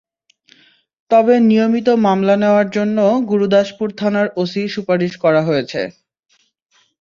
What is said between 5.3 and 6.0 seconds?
হয়েছে।